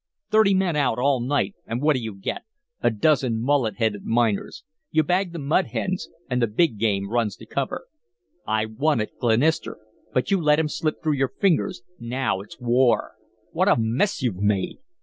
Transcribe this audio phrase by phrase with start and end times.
[0.31, 2.41] Thirty men out all night and what do you get?
[2.81, 4.63] A dozen mullet headed miners.
[4.89, 7.85] You bag the mud hens and the big game runs to cover.
[8.47, 9.77] I wanted Glenister,
[10.11, 13.11] but you let him slip through your fingers now it's war.
[13.51, 14.79] What a mess you've made!